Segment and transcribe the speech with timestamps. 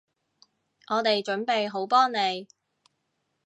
[0.87, 2.47] 我哋準備好幫你